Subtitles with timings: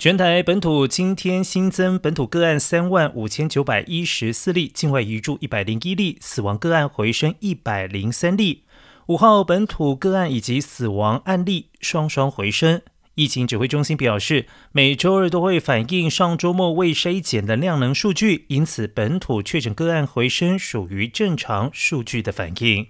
[0.00, 8.64] 全台本土今天新增本土个案三万五千九百一十四例，境外移入一百零一例，死亡个案回升一百零三例。
[9.08, 12.80] 五号本土个案以及死亡案例双双回升。
[13.14, 22.86] 疫情指挥中心表示，每周二都会反映上周末未筛检的量能数据，因此本土确诊个案回升属于正常数据的反应。